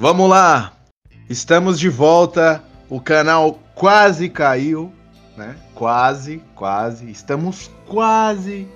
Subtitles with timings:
[0.00, 0.74] Vamos lá!
[1.28, 2.62] Estamos de volta.
[2.88, 4.92] O canal quase caiu,
[5.36, 5.56] né?
[5.74, 7.10] Quase, quase.
[7.10, 8.68] Estamos quase,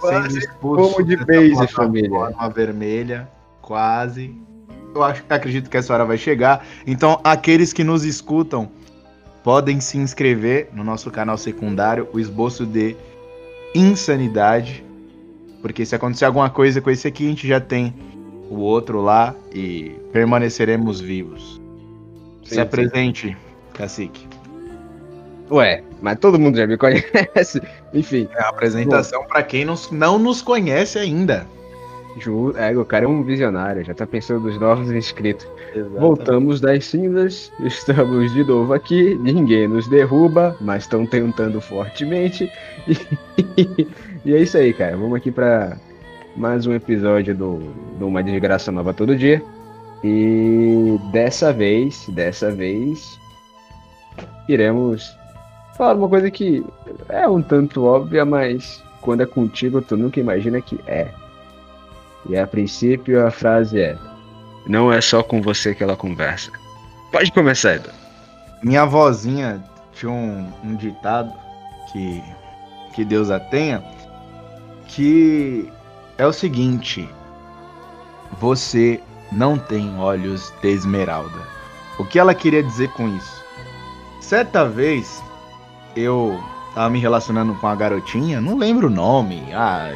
[0.00, 3.28] Quase sendo expulsos como de base, plataforma vermelha.
[3.60, 4.34] Quase.
[4.92, 6.66] Eu acho, acredito que essa hora vai chegar.
[6.84, 8.68] Então, aqueles que nos escutam
[9.44, 12.96] podem se inscrever no nosso canal secundário, o esboço de
[13.76, 14.84] insanidade.
[15.60, 17.94] Porque se acontecer alguma coisa com esse aqui, a gente já tem
[18.52, 21.60] o outro lá e permaneceremos vivos.
[22.44, 23.36] se Sim, apresente,
[23.72, 24.26] cacique.
[25.50, 27.60] Ué, mas todo mundo já me conhece.
[27.92, 31.46] Enfim, É a apresentação para quem não, não nos conhece ainda.
[32.18, 35.46] Ju, é, o cara é um visionário, já tá pensando nos novos inscritos.
[35.98, 42.50] Voltamos das cinzas, estamos de novo aqui, ninguém nos derruba, mas estão tentando fortemente.
[43.56, 43.88] E,
[44.24, 44.96] e é isso aí, cara.
[44.96, 45.76] Vamos aqui pra
[46.36, 47.58] mais um episódio do,
[47.98, 49.42] do Uma Desgraça Nova Todo Dia.
[50.02, 53.18] E dessa vez, dessa vez,
[54.48, 55.16] iremos
[55.76, 56.64] falar uma coisa que
[57.08, 61.08] é um tanto óbvia, mas quando é contigo tu nunca imagina que é.
[62.28, 63.96] E a princípio a frase é:
[64.66, 66.50] Não é só com você que ela conversa.
[67.10, 67.90] Pode começar, Edu.
[68.62, 71.32] Minha avózinha tinha um, um ditado
[71.92, 72.22] que,
[72.94, 73.82] que Deus a tenha,
[74.86, 75.70] que
[76.18, 77.08] é o seguinte:
[78.40, 81.46] Você não tem olhos de esmeralda.
[81.98, 83.42] O que ela queria dizer com isso?
[84.20, 85.22] Certa vez
[85.96, 86.42] eu
[86.74, 89.90] tava me relacionando com a garotinha, não lembro o nome, a,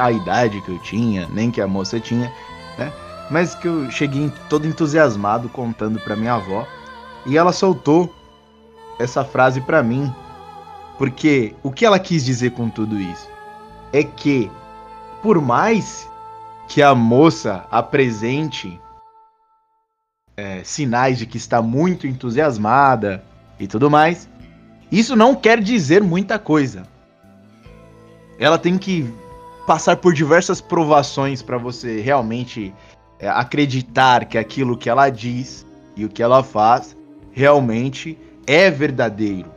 [0.00, 2.32] a idade que eu tinha, nem que a moça tinha,
[2.78, 2.92] né?
[3.30, 6.66] Mas que eu cheguei todo entusiasmado contando pra minha avó.
[7.26, 8.12] E ela soltou
[8.98, 10.12] essa frase pra mim.
[10.96, 13.28] Porque o que ela quis dizer com tudo isso?
[13.92, 14.50] É que,
[15.26, 16.08] por mais
[16.68, 18.80] que a moça apresente
[20.36, 23.24] é, sinais de que está muito entusiasmada
[23.58, 24.28] e tudo mais,
[24.88, 26.84] isso não quer dizer muita coisa.
[28.38, 29.12] Ela tem que
[29.66, 32.72] passar por diversas provações para você realmente
[33.18, 36.96] é, acreditar que aquilo que ela diz e o que ela faz
[37.32, 39.50] realmente é verdadeiro.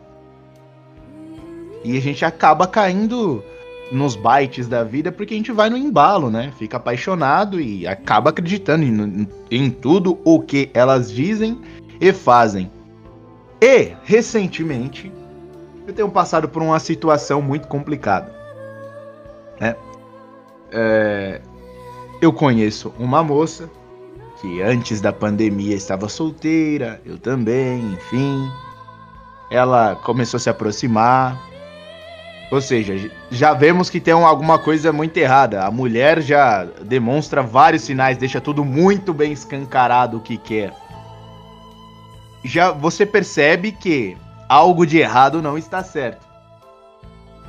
[1.84, 3.44] E a gente acaba caindo
[3.92, 6.52] nos bytes da vida porque a gente vai no embalo, né?
[6.58, 11.60] Fica apaixonado e acaba acreditando em, em tudo o que elas dizem
[12.00, 12.72] e fazem.
[13.62, 15.12] E, recentemente,
[15.86, 18.34] eu tenho passado por uma situação muito complicada.
[19.60, 19.76] Né?
[20.72, 21.42] É,
[22.22, 23.70] eu conheço uma moça
[24.40, 28.50] que antes da pandemia estava solteira, eu também, enfim.
[29.52, 31.38] Ela começou a se aproximar.
[32.52, 35.64] Ou seja, já vemos que tem alguma coisa muito errada.
[35.64, 40.74] A mulher já demonstra vários sinais, deixa tudo muito bem escancarado o que quer.
[42.44, 44.18] Já você percebe que
[44.48, 46.26] algo de errado não está certo.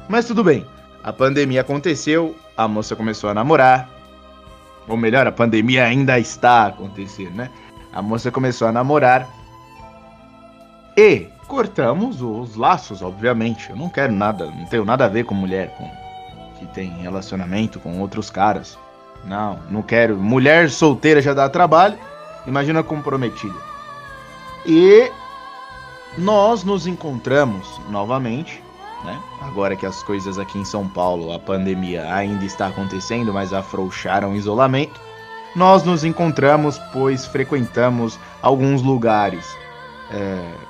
[0.09, 0.67] Mas tudo bem.
[1.03, 3.89] A pandemia aconteceu, a moça começou a namorar.
[4.87, 7.51] Ou melhor, a pandemia ainda está acontecendo, né?
[7.93, 9.27] A moça começou a namorar.
[10.97, 13.71] E cortamos os laços, obviamente.
[13.71, 15.91] Eu não quero nada, não tenho nada a ver com mulher com
[16.57, 18.79] que tem relacionamento com outros caras.
[19.25, 20.17] Não, não quero.
[20.17, 21.99] Mulher solteira já dá trabalho.
[22.47, 23.59] Imagina comprometida.
[24.65, 25.11] E
[26.17, 28.63] nós nos encontramos novamente,
[29.05, 29.21] né?
[29.43, 34.33] Agora que as coisas aqui em São Paulo, a pandemia ainda está acontecendo, mas afrouxaram
[34.33, 35.01] o isolamento.
[35.57, 39.45] Nós nos encontramos, pois frequentamos alguns lugares
[40.13, 40.70] é,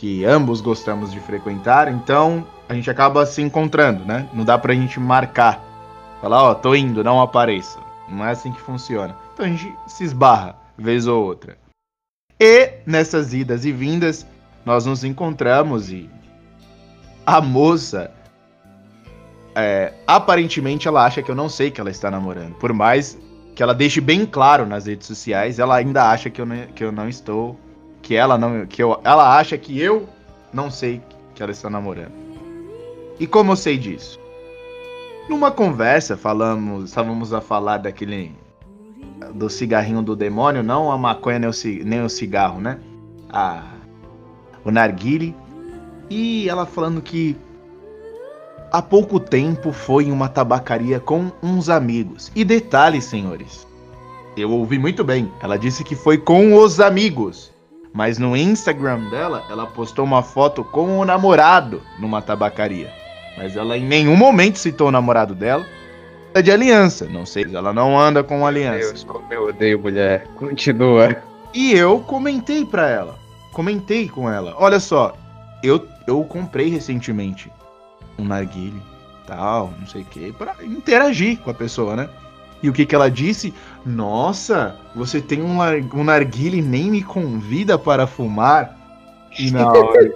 [0.00, 4.26] que ambos gostamos de frequentar, então a gente acaba se encontrando, né?
[4.32, 5.62] Não dá pra gente marcar.
[6.22, 7.78] Falar, ó, tô indo, não apareça.
[8.08, 9.14] Não é assim que funciona.
[9.34, 11.58] Então a gente se esbarra, vez ou outra.
[12.40, 14.26] E nessas idas e vindas,
[14.64, 16.08] nós nos encontramos e
[17.26, 18.10] a moça,
[19.54, 22.54] é, aparentemente, ela acha que eu não sei que ela está namorando.
[22.54, 23.18] Por mais
[23.54, 26.82] que ela deixe bem claro nas redes sociais, ela ainda acha que eu não, que
[26.82, 27.60] eu não estou,
[28.02, 30.08] que ela não, que eu, ela acha que eu
[30.52, 31.00] não sei
[31.34, 32.12] que ela está namorando.
[33.18, 34.18] E como eu sei disso?
[35.28, 38.34] Numa conversa, falamos, estávamos a falar daquele
[39.34, 41.52] do cigarrinho do demônio, não a maconha nem o,
[41.84, 42.78] nem o cigarro, né?
[43.28, 43.62] A,
[44.64, 45.36] o narguile.
[46.08, 47.36] E ela falando que
[48.72, 52.32] há pouco tempo foi em uma tabacaria com uns amigos.
[52.34, 53.66] E detalhe, senhores,
[54.36, 55.30] eu ouvi muito bem.
[55.40, 57.52] Ela disse que foi com os amigos.
[57.92, 62.92] Mas no Instagram dela, ela postou uma foto com o namorado numa tabacaria.
[63.36, 65.66] Mas ela em nenhum momento citou o namorado dela.
[66.42, 67.06] de aliança.
[67.06, 68.78] Não sei, ela não anda com aliança.
[68.78, 70.26] Deus, como eu odeio mulher.
[70.36, 71.16] Continua.
[71.52, 73.18] E eu comentei pra ela.
[73.52, 74.54] Comentei com ela.
[74.56, 75.16] Olha só,
[75.62, 77.50] eu, eu comprei recentemente
[78.16, 78.80] um narguile,
[79.26, 82.08] tal, não sei o que, pra interagir com a pessoa, né?
[82.62, 83.54] E o que que ela disse?
[83.84, 85.58] Nossa, você tem um,
[85.94, 88.76] um narguile e nem me convida para fumar?
[89.38, 90.10] E na hora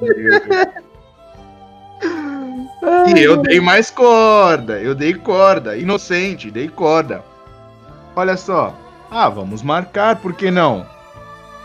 [3.08, 7.24] E eu dei mais corda, eu dei corda, inocente, dei corda.
[8.14, 8.74] Olha só,
[9.10, 10.86] ah, vamos marcar, por que não?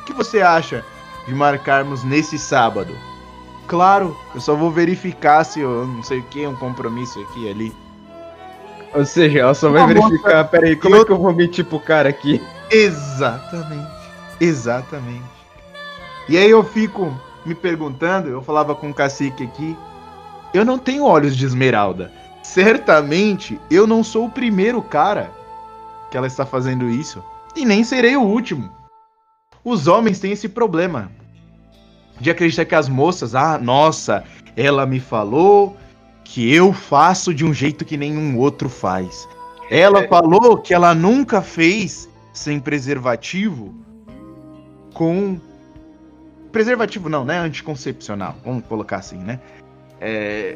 [0.01, 0.83] O que você acha
[1.27, 2.95] de marcarmos nesse sábado?
[3.67, 7.49] Claro, eu só vou verificar se eu não sei o que, um compromisso aqui e
[7.49, 7.88] ali.
[8.93, 10.45] Ou seja, ela só vai Uma verificar, moça...
[10.45, 11.01] peraí, como eu...
[11.01, 12.41] é que eu vou mentir pro cara aqui?
[12.71, 13.91] Exatamente,
[14.39, 15.23] exatamente.
[16.27, 17.13] E aí eu fico
[17.45, 19.77] me perguntando, eu falava com o cacique aqui,
[20.53, 22.11] eu não tenho olhos de esmeralda.
[22.43, 25.29] Certamente eu não sou o primeiro cara
[26.09, 27.23] que ela está fazendo isso.
[27.55, 28.71] E nem serei o último.
[29.63, 31.11] Os homens têm esse problema
[32.19, 34.23] de acreditar que as moças, ah, nossa,
[34.55, 35.77] ela me falou
[36.29, 39.27] que eu faço de um jeito que nenhum outro faz.
[39.69, 43.73] Ela falou que ela nunca fez sem preservativo
[44.93, 45.39] com
[46.51, 47.39] preservativo não, né?
[47.39, 49.39] Anticoncepcional, vamos colocar assim, né?
[49.99, 50.55] É,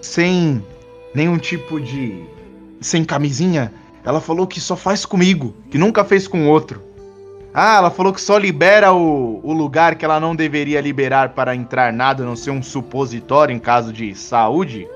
[0.00, 0.64] sem
[1.12, 2.24] nenhum tipo de.
[2.80, 3.72] sem camisinha.
[4.04, 6.80] Ela falou que só faz comigo, que nunca fez com outro.
[7.54, 11.54] Ah, ela falou que só libera o, o lugar que ela não deveria liberar para
[11.54, 14.88] entrar nada, não ser um supositório em caso de saúde.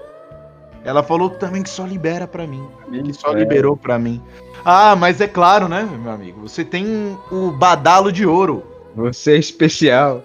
[0.83, 2.67] Ela falou também que só libera para mim.
[2.91, 3.41] Que só é.
[3.41, 4.23] liberou para mim.
[4.65, 6.49] Ah, mas é claro, né, meu amigo?
[6.49, 8.65] Você tem o badalo de ouro.
[8.95, 10.23] Você é especial.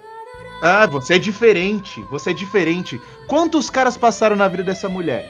[0.62, 2.00] Ah, você é diferente.
[2.10, 2.98] Você é diferente.
[3.26, 5.28] Quantos caras passaram na vida dessa mulher?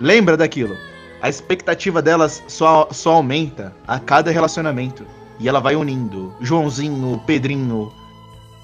[0.00, 0.76] Lembra daquilo?
[1.22, 5.06] A expectativa delas só, só aumenta a cada relacionamento.
[5.38, 7.92] E ela vai unindo Joãozinho, Pedrinho,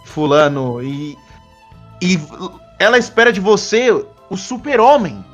[0.05, 1.17] Fulano e.
[2.02, 2.19] E
[2.78, 3.90] ela espera de você
[4.31, 5.25] o super-homem.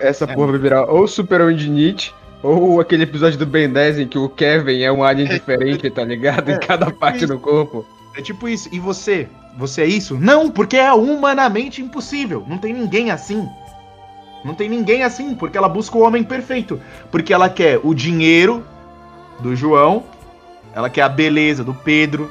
[0.00, 0.34] Essa é.
[0.34, 4.18] porra vai virar ou super-homem de Nietzsche, ou aquele episódio do Ben 10 em que
[4.18, 6.50] o Kevin é um alien diferente, tá ligado?
[6.50, 7.28] É, em cada parte isso.
[7.28, 7.86] do corpo.
[8.16, 8.68] É tipo isso.
[8.72, 9.28] E você?
[9.56, 10.18] Você é isso?
[10.18, 12.44] Não, porque é humanamente impossível.
[12.46, 13.48] Não tem ninguém assim.
[14.44, 16.80] Não tem ninguém assim, porque ela busca o homem perfeito.
[17.10, 18.64] Porque ela quer o dinheiro
[19.40, 20.04] do João
[20.76, 22.30] ela quer a beleza do Pedro.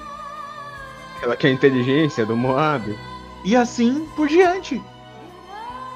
[1.20, 2.96] Ela quer a inteligência do Moab.
[3.44, 4.80] E assim por diante.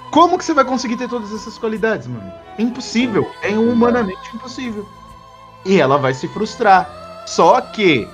[0.09, 2.33] Como que você vai conseguir ter todas essas qualidades, mano?
[2.57, 3.29] É impossível.
[3.43, 4.89] É humanamente impossível.
[5.63, 6.89] E ela vai se frustrar.
[7.27, 8.07] Só que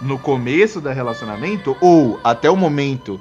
[0.00, 3.20] no começo do relacionamento, ou até o momento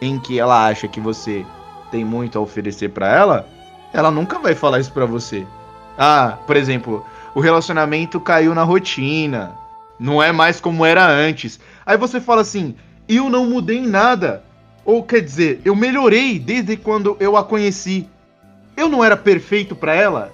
[0.00, 1.44] em que ela acha que você
[1.90, 3.46] tem muito a oferecer para ela,
[3.92, 5.46] ela nunca vai falar isso para você.
[5.98, 7.04] Ah, por exemplo,
[7.34, 9.62] o relacionamento caiu na rotina.
[9.98, 11.60] Não é mais como era antes.
[11.84, 12.74] Aí você fala assim:
[13.08, 14.44] eu não mudei em nada.
[14.84, 18.06] Ou quer dizer, eu melhorei desde quando eu a conheci.
[18.76, 20.32] Eu não era perfeito para ela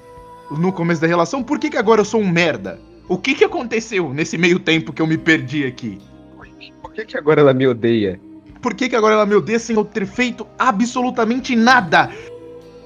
[0.50, 2.80] no começo da relação, por que, que agora eu sou um merda?
[3.08, 5.98] O que, que aconteceu nesse meio tempo que eu me perdi aqui?
[6.82, 8.20] Por que, que agora ela me odeia?
[8.60, 12.10] Por que, que agora ela me odeia sem eu ter feito absolutamente nada?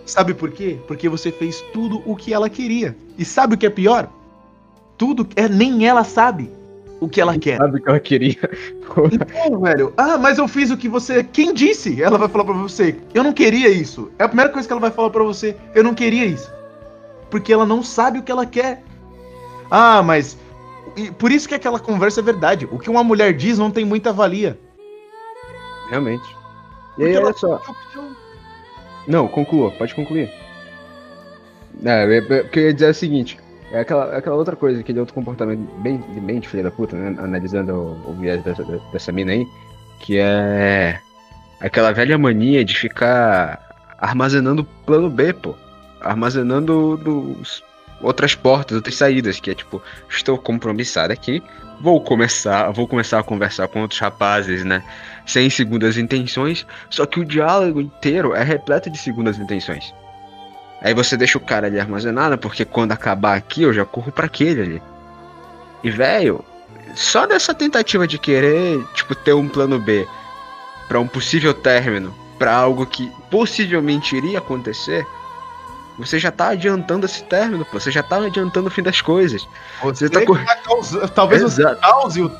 [0.04, 0.78] Sabe por quê?
[0.86, 2.96] Porque você fez tudo o que ela queria.
[3.16, 4.10] E sabe o que é pior?
[4.98, 6.50] Tudo é nem ela sabe
[7.04, 7.58] o que ela quer.
[7.58, 8.36] Sabe o que ela queria.
[9.12, 11.24] Então, velho, ah, mas eu fiz o que você.
[11.24, 12.00] Quem disse?
[12.00, 12.96] Ela vai falar pra você.
[13.12, 14.12] Eu não queria isso.
[14.18, 15.56] É a primeira coisa que ela vai falar pra você.
[15.74, 16.52] Eu não queria isso.
[17.28, 18.84] Porque ela não sabe o que ela quer.
[19.68, 20.38] Ah, mas.
[20.96, 22.68] E por isso que aquela conversa é verdade.
[22.70, 24.56] O que uma mulher diz não tem muita valia.
[25.90, 26.36] Realmente.
[26.96, 27.60] E aí, olha só.
[29.08, 30.30] Não, conclua, pode concluir.
[31.84, 33.38] É, eu queria dizer o seguinte:
[33.74, 37.16] é aquela, aquela outra coisa, aquele outro comportamento bem, bem de filha da puta, né?
[37.18, 39.46] Analisando o, o viés dessa, dessa mina aí,
[39.98, 41.00] que é
[41.60, 43.60] aquela velha mania de ficar
[43.98, 45.56] armazenando plano B, pô.
[46.00, 47.64] Armazenando dos,
[48.00, 51.42] outras portas, outras saídas, que é tipo, estou compromissado aqui,
[51.80, 54.84] vou começar, vou começar a conversar com outros rapazes, né?
[55.26, 59.92] Sem segundas intenções, só que o diálogo inteiro é repleto de segundas intenções.
[60.84, 64.26] Aí você deixa o cara ali armazenado, porque quando acabar aqui eu já corro para
[64.26, 64.82] aquele ali.
[65.82, 66.44] E velho,
[66.94, 70.06] só dessa tentativa de querer, tipo, ter um plano B
[70.86, 75.06] para um possível término, para algo que possivelmente iria acontecer,
[75.98, 77.78] Você já tá adiantando esse término, pô.
[77.78, 79.46] Você já tá adiantando o fim das coisas.
[79.82, 80.40] Você, você tá cor...
[81.14, 81.74] Talvez Exato.
[81.74, 82.30] você cause o.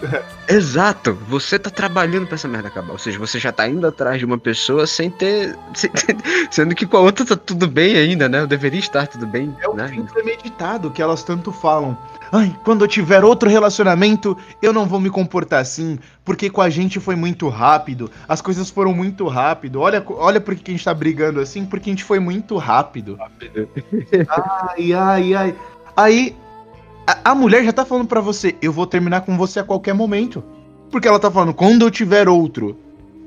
[0.49, 1.15] Exato.
[1.29, 2.93] Você tá trabalhando pra essa merda acabar.
[2.93, 5.57] Ou seja, você já tá indo atrás de uma pessoa sem ter.
[5.75, 6.17] Sem ter...
[6.51, 8.41] Sendo que com a outra tá tudo bem ainda, né?
[8.41, 9.55] Eu deveria estar tudo bem.
[9.61, 9.89] É o né?
[9.89, 11.97] fim premeditado que elas tanto falam.
[12.37, 16.69] Ai, quando eu tiver outro relacionamento, eu não vou me comportar assim, porque com a
[16.69, 19.81] gente foi muito rápido, as coisas foram muito rápido.
[19.81, 23.15] Olha, olha por que a gente tá brigando assim, porque a gente foi muito rápido.
[23.15, 23.69] rápido.
[24.77, 25.55] ai, ai, ai.
[25.97, 26.37] Aí
[27.07, 29.95] a, a mulher já tá falando para você, eu vou terminar com você a qualquer
[29.95, 30.43] momento.
[30.91, 32.77] Porque ela tá falando, quando eu tiver outro.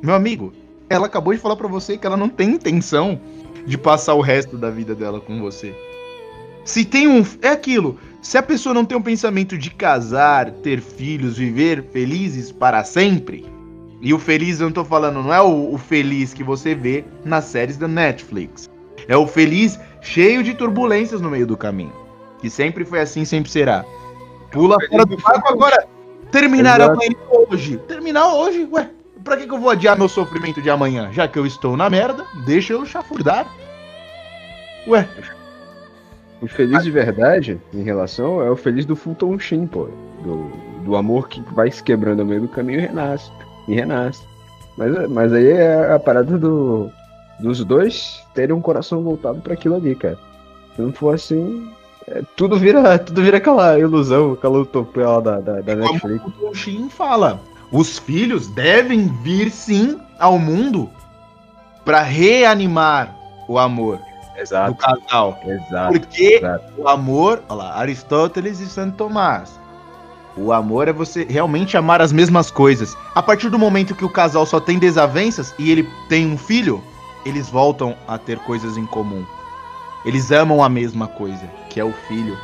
[0.04, 0.52] Meu amigo,
[0.90, 3.22] ela acabou de falar para você que ela não tem intenção
[3.66, 5.74] de passar o resto da vida dela com você.
[6.66, 7.26] Se tem um.
[7.42, 7.98] É aquilo.
[8.28, 13.46] Se a pessoa não tem um pensamento de casar, ter filhos, viver felizes para sempre.
[14.02, 17.06] E o feliz eu não tô falando, não é o, o feliz que você vê
[17.24, 18.70] nas séries da Netflix.
[19.08, 21.94] É o feliz cheio de turbulências no meio do caminho.
[22.40, 23.86] Que sempre foi assim, sempre será.
[24.52, 25.88] Pula fora do barco agora.
[26.30, 26.96] Terminar Exato.
[26.96, 27.78] amanhã hoje.
[27.88, 28.90] Terminar hoje, ué.
[29.24, 31.14] Pra que, que eu vou adiar meu sofrimento de amanhã?
[31.14, 33.48] Já que eu estou na merda, deixa eu chafurdar.
[34.86, 35.08] Ué,
[36.42, 39.90] o feliz de verdade, em relação, é o feliz do Fulton Sheen, pô.
[40.24, 40.52] Do,
[40.84, 43.32] do amor que vai se quebrando no meio do caminho e renasce.
[43.68, 44.24] E renasce.
[44.78, 46.90] Mas, mas aí é a parada do,
[47.40, 50.18] dos dois terem um coração voltado para aquilo ali, cara.
[50.76, 51.72] Se não for assim,
[52.08, 56.22] é, tudo vira tudo vira aquela ilusão, aquela utopia lá da, da, da Netflix.
[56.22, 57.40] Como o Fulton Sheen fala,
[57.72, 60.90] os filhos devem vir sim ao mundo
[61.84, 63.16] para reanimar
[63.48, 64.00] o amor.
[64.38, 64.72] Exato.
[64.72, 65.40] do casal.
[65.46, 65.92] Exato.
[65.92, 66.74] Porque exato.
[66.78, 69.60] o amor, olha lá, Aristóteles e Santo Tomás.
[70.38, 72.96] O amor é você realmente amar as mesmas coisas.
[73.16, 76.84] A partir do momento que o casal só tem desavenças e ele tem um filho,
[77.26, 79.26] eles voltam a ter coisas em comum.
[80.06, 82.38] Eles amam a mesma coisa, que é o filho.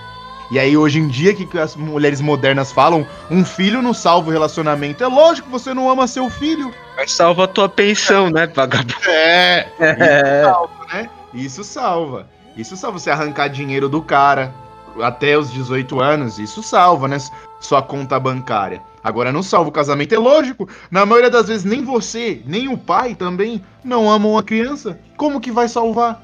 [0.52, 4.32] E aí, hoje em dia, que as mulheres modernas falam, um filho não salva o
[4.32, 5.04] relacionamento.
[5.04, 6.74] É lógico que você não ama seu filho.
[6.96, 8.94] Mas salva a tua pensão, né, vagabundo?
[9.08, 10.44] É, é.
[10.44, 11.10] Salva, né?
[11.34, 12.28] Isso salva.
[12.56, 14.54] Isso salva você arrancar dinheiro do cara
[15.02, 17.18] até os 18 anos, isso salva, né?
[17.60, 18.82] Sua conta bancária.
[19.04, 20.68] Agora não salva o casamento, é lógico.
[20.92, 25.00] Na maioria das vezes nem você, nem o pai também não amam a criança.
[25.18, 26.24] Como que vai salvar?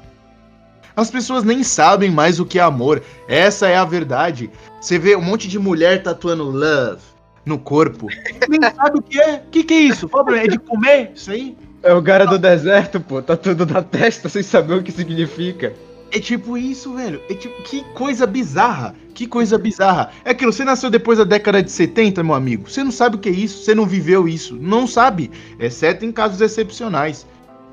[0.96, 3.02] As pessoas nem sabem mais o que é amor.
[3.26, 4.50] Essa é a verdade.
[4.80, 7.02] Você vê um monte de mulher tatuando love
[7.44, 8.06] no corpo.
[8.48, 9.36] Nem sabe o que é.
[9.46, 10.10] O que, que é isso?
[10.34, 11.56] É de comer isso aí?
[11.82, 13.22] É o cara do deserto, pô.
[13.22, 15.72] Tá tudo na testa sem saber o que significa.
[16.12, 17.20] É tipo isso, velho.
[17.30, 18.94] É tipo, que coisa bizarra.
[19.14, 20.10] Que coisa bizarra.
[20.24, 22.68] É aquilo, você nasceu depois da década de 70, meu amigo.
[22.68, 23.64] Você não sabe o que é isso.
[23.64, 24.56] Você não viveu isso.
[24.56, 25.30] Não sabe.
[25.58, 27.26] Exceto em casos excepcionais.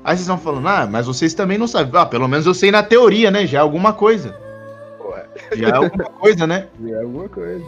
[0.04, 2.00] Aí vocês estão falando, ah, mas vocês também não sabem.
[2.00, 3.46] Ah, pelo menos eu sei na teoria, né?
[3.46, 4.34] Já é alguma coisa.
[5.00, 5.26] Ué.
[5.54, 6.68] Já é alguma coisa, né?
[6.82, 7.64] Já é alguma coisa.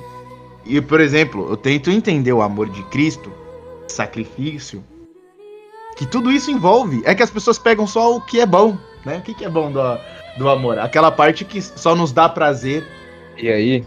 [0.65, 3.33] E, por exemplo, eu tento entender o amor de Cristo,
[3.89, 4.85] sacrifício,
[5.97, 7.03] que tudo isso envolve.
[7.05, 9.19] É que as pessoas pegam só o que é bom, né?
[9.19, 9.99] O que, que é bom do,
[10.39, 10.79] do amor?
[10.79, 12.87] Aquela parte que só nos dá prazer.
[13.37, 13.85] E aí,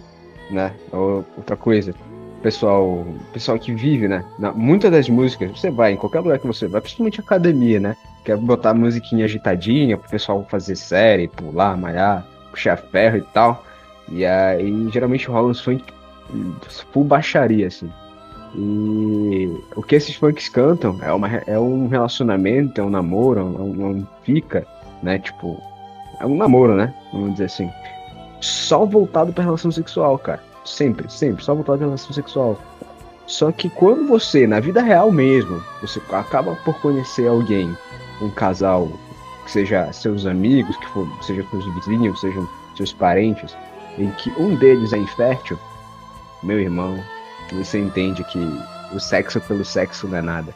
[0.49, 0.73] né?
[0.91, 1.93] Outra coisa.
[2.41, 4.25] Pessoal, pessoal que vive, né?
[4.53, 7.95] muitas das músicas, você vai em qualquer lugar que você vai, principalmente academia, né?
[8.25, 13.63] Quer botar musiquinha agitadinha pro pessoal fazer série, pular, malhar, puxar ferro e tal.
[14.09, 15.85] E aí, geralmente rola uns funk
[16.91, 17.89] full baixaria, assim.
[18.55, 23.43] E o que esses funks cantam é, uma, é um relacionamento, é um namoro, é
[23.43, 24.65] um, é um fica,
[25.01, 25.17] né?
[25.17, 25.59] Tipo,
[26.19, 26.93] é um namoro, né?
[27.11, 27.69] Vamos dizer assim.
[28.39, 30.41] Só voltado pra relação sexual, cara.
[30.65, 32.59] Sempre, sempre, só voltado pra relação sexual.
[33.25, 37.75] Só que quando você, na vida real mesmo, você acaba por conhecer alguém,
[38.21, 38.89] um casal,
[39.45, 43.55] que seja seus amigos, que for, seja seus vizinhos, sejam seus parentes,
[43.97, 45.57] em que um deles é infértil,
[46.41, 46.99] meu irmão,
[47.53, 48.39] você entende que
[48.93, 50.53] o sexo pelo sexo não é nada.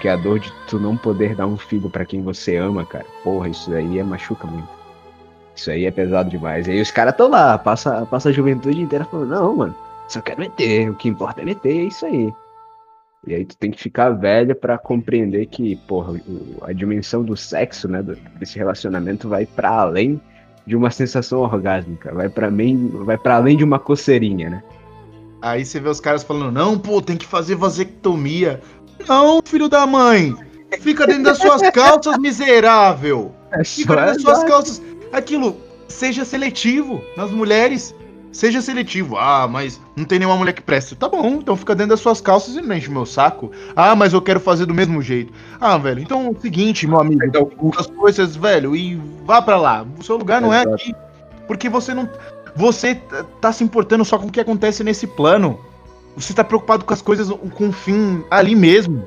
[0.00, 3.06] Que a dor de tu não poder dar um filho para quem você ama, cara.
[3.24, 4.68] Porra, isso aí é machuca muito.
[5.54, 6.66] Isso aí é pesado demais.
[6.66, 9.74] E aí os caras tão lá, passa, passa a juventude inteira falando, não, mano,
[10.06, 12.32] só quero meter, o que importa é meter, é isso aí.
[13.26, 16.20] E aí tu tem que ficar velha para compreender que, porra,
[16.62, 18.02] a dimensão do sexo, né,
[18.38, 20.20] desse relacionamento vai para além
[20.66, 24.62] de uma sensação orgásmica, vai para mim, vai para além de uma coceirinha, né?
[25.46, 28.60] Aí você vê os caras falando, não, pô, tem que fazer vasectomia.
[29.06, 30.34] Não, filho da mãe.
[30.80, 33.32] Fica dentro das suas calças, miserável.
[33.52, 34.82] É Fica dentro das suas calças.
[35.12, 37.94] Aquilo, seja seletivo nas mulheres.
[38.32, 39.16] Seja seletivo.
[39.16, 40.96] Ah, mas não tem nenhuma mulher que preste.
[40.96, 43.52] Tá bom, então fica dentro das suas calças e não enche o meu saco.
[43.76, 45.32] Ah, mas eu quero fazer do mesmo jeito.
[45.60, 47.24] Ah, velho, então é o seguinte, meu amigo.
[47.24, 47.48] Então,
[47.78, 49.86] as coisas, velho, e vá para lá.
[49.96, 50.92] O seu lugar não é aqui.
[51.46, 52.08] Porque você não.
[52.56, 52.94] Você
[53.40, 55.60] tá se importando só com o que acontece nesse plano.
[56.16, 59.06] Você tá preocupado com as coisas com o fim ali mesmo.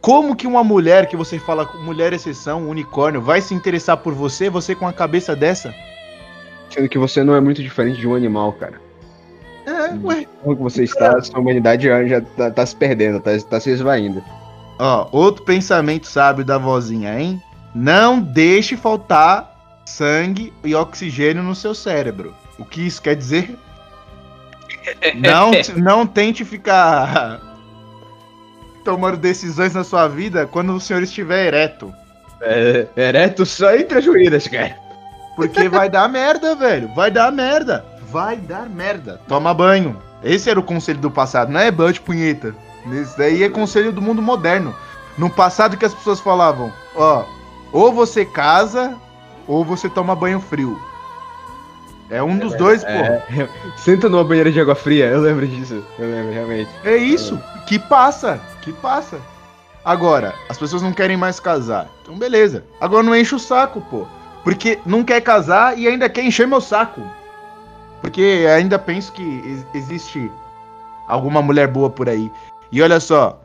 [0.00, 4.48] Como que uma mulher que você fala mulher exceção, unicórnio, vai se interessar por você,
[4.48, 5.74] você com a cabeça dessa?
[6.70, 8.80] Sendo que você não é muito diferente de um animal, cara.
[9.66, 10.26] É, ué.
[10.42, 14.22] Como que você está, a humanidade já tá, tá se perdendo, tá, tá se esvaindo.
[14.78, 17.40] Ó, outro pensamento sábio da vozinha, hein?
[17.74, 22.34] Não deixe faltar sangue e oxigênio no seu cérebro.
[22.58, 23.56] O que isso quer dizer?
[25.14, 27.40] Não, não tente ficar
[28.84, 31.94] tomando decisões na sua vida quando o senhor estiver ereto.
[32.40, 34.76] É, ereto só entre as joelhas, cara.
[35.36, 36.88] Porque vai dar merda, velho.
[36.94, 37.84] Vai dar merda.
[38.10, 39.20] Vai dar merda.
[39.28, 40.00] Toma banho.
[40.22, 42.54] Esse era o conselho do passado, não é banho de punheta.
[42.92, 44.74] Isso daí é conselho do mundo moderno.
[45.16, 47.24] No passado que as pessoas falavam, ó,
[47.72, 48.96] ou você casa
[49.46, 50.80] ou você toma banho frio.
[52.10, 53.48] É um dos é, dois, é, pô.
[53.76, 55.82] Senta numa banheira de água fria, eu lembro disso.
[55.98, 56.70] Eu lembro, realmente.
[56.84, 59.18] É isso, que passa, que passa.
[59.84, 61.88] Agora, as pessoas não querem mais casar.
[62.02, 62.64] Então, beleza.
[62.80, 64.06] Agora não enche o saco, pô.
[64.44, 67.00] Porque não quer casar e ainda quer encher meu saco.
[68.00, 70.30] Porque ainda penso que existe
[71.08, 72.30] alguma mulher boa por aí.
[72.70, 73.44] E olha só,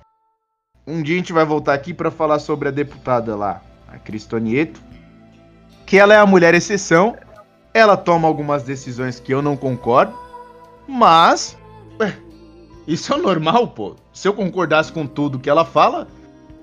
[0.85, 4.81] um dia a gente vai voltar aqui para falar sobre a deputada lá, a Cristonieto,
[5.85, 7.15] que ela é a mulher exceção.
[7.77, 10.13] Ela toma algumas decisões que eu não concordo,
[10.87, 11.57] mas
[11.99, 12.13] ué,
[12.87, 13.95] isso é normal, pô.
[14.11, 16.07] Se eu concordasse com tudo que ela fala,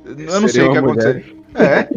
[0.04, 1.36] eu não sei o que aconteceria.
[1.54, 1.88] É.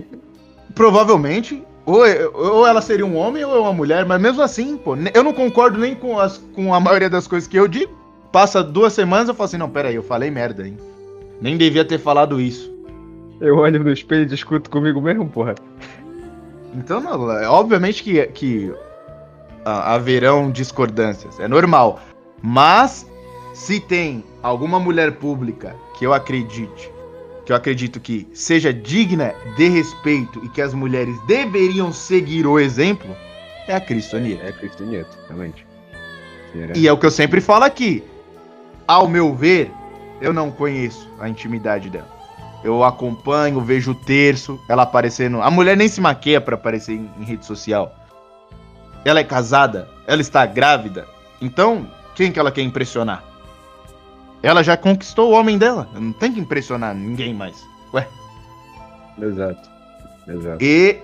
[0.75, 4.95] Provavelmente ou, ou ela seria um homem ou é uma mulher, mas mesmo assim, pô,
[5.13, 7.97] eu não concordo nem com, as, com a maioria das coisas que eu digo.
[8.29, 10.77] Passa duas semanas eu falo assim, não, pera aí, eu falei merda, hein?
[11.41, 12.69] Nem devia ter falado isso.
[13.39, 15.55] Eu olho no espelho e discuto comigo mesmo, porra.
[16.75, 18.73] Então, não, é, obviamente que, que
[19.67, 21.99] haverão discordâncias, é normal.
[22.41, 23.05] Mas,
[23.53, 26.91] se tem alguma mulher pública que eu acredite
[27.47, 32.59] que eu acredito que seja digna de respeito e que as mulheres deveriam seguir o
[32.59, 33.15] exemplo,
[33.69, 34.43] é a Cristo Nieto.
[34.43, 35.65] É a Cristo Nieto, realmente.
[36.75, 38.03] E é o que eu sempre falo aqui.
[38.85, 39.71] Ao meu ver,
[40.19, 42.09] eu não conheço a intimidade dela.
[42.65, 45.41] Eu acompanho, vejo o terço, ela aparecendo.
[45.41, 47.95] A mulher nem se maqueia para aparecer em, em rede social.
[49.07, 51.07] Ela é casada, ela está grávida.
[51.39, 53.23] Então, quem que ela quer impressionar?
[54.43, 55.87] Ela já conquistou o homem dela.
[55.93, 57.65] Não tem que impressionar ninguém mais.
[57.93, 58.05] Ué.
[59.17, 59.69] Exato.
[60.27, 60.57] Exato.
[60.61, 60.99] E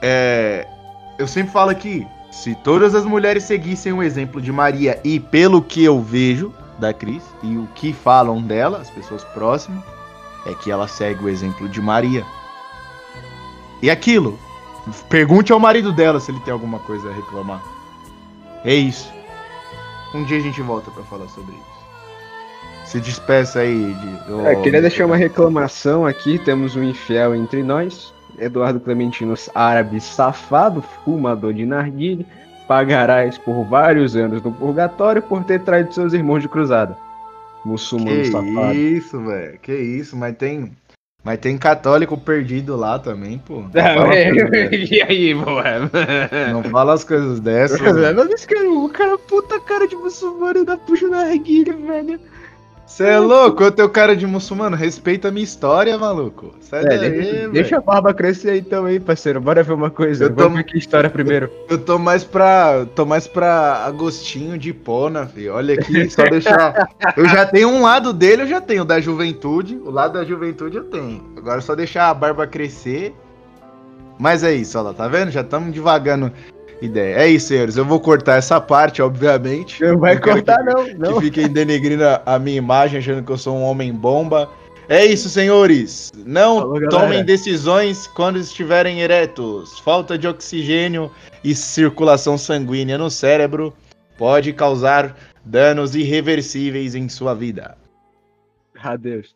[0.00, 0.66] é,
[1.18, 5.60] eu sempre falo aqui, se todas as mulheres seguissem o exemplo de Maria e pelo
[5.60, 9.84] que eu vejo da Cris e o que falam dela, as pessoas próximas,
[10.46, 12.24] é que ela segue o exemplo de Maria.
[13.82, 14.40] E aquilo,
[15.08, 17.62] pergunte ao marido dela se ele tem alguma coisa a reclamar.
[18.64, 19.12] É isso.
[20.14, 21.72] Um dia a gente volta para falar sobre isso.
[22.86, 23.94] Se despeça aí.
[23.94, 24.46] De...
[24.46, 26.38] É, queria deixar uma reclamação aqui.
[26.38, 28.12] Temos um infiel entre nós.
[28.38, 32.24] Eduardo Clementino, árabe safado, fumador de narguilha,
[32.66, 36.96] pagarás por vários anos no purgatório por ter traído seus irmãos de cruzada.
[37.64, 38.72] Muçulmano que safado.
[38.72, 39.58] Que isso, velho.
[39.60, 40.72] Que isso, mas tem.
[41.24, 43.62] Mas tem católico perdido lá também, pô.
[44.90, 45.62] e aí, pô?
[46.52, 47.78] Não fala as coisas dessas.
[47.80, 52.20] o cara puta cara de muçulmano ainda puxa na narguilha, velho.
[52.92, 53.62] Você é louco?
[53.62, 54.76] Eu tenho cara de muçulmano.
[54.76, 56.54] Respeita a minha história, maluco.
[56.60, 59.40] Sai é, daí, deixa, deixa, a barba crescer aí também, parceiro.
[59.40, 60.26] Bora ver uma coisa.
[60.26, 61.50] Eu tô, Vamos ver que história primeiro.
[61.70, 62.84] Eu, eu tô mais pra.
[62.94, 65.54] tô mais pra Agostinho de Pona, filho.
[65.54, 66.90] Olha aqui, só deixar.
[67.16, 69.74] eu já tenho um lado dele, eu já tenho, da juventude.
[69.82, 71.32] O lado da juventude eu tenho.
[71.34, 73.14] Agora é só deixar a barba crescer.
[74.18, 75.30] Mas é isso, olha lá, tá vendo?
[75.30, 76.30] Já estamos devagando
[76.82, 77.16] ideia.
[77.16, 77.76] É isso, senhores.
[77.76, 79.82] Eu vou cortar essa parte, obviamente.
[79.82, 81.14] Não vai cortar, que, não, não.
[81.18, 84.50] Que fiquem denegrindo a minha imagem, achando que eu sou um homem bomba.
[84.88, 86.12] É isso, senhores.
[86.26, 89.78] Não Falou, tomem decisões quando estiverem eretos.
[89.78, 91.10] Falta de oxigênio
[91.42, 93.72] e circulação sanguínea no cérebro
[94.18, 97.76] pode causar danos irreversíveis em sua vida.
[98.82, 99.34] Adeus.